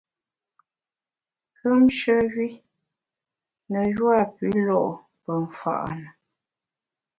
Kùmshe 1.57 2.15
wü 2.31 2.47
ne 3.71 3.81
yua 3.95 4.21
pü 4.33 4.47
lo’ 4.67 4.81
pe 5.21 5.31
mfa’ 5.43 5.75
na. 5.99 6.09